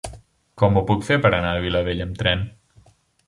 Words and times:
Com 0.61 0.77
ho 0.77 0.81
puc 0.87 1.03
fer 1.09 1.17
per 1.27 1.31
anar 1.39 1.51
a 1.57 1.61
Vilabella 1.67 2.09
amb 2.09 2.17
tren? 2.25 2.41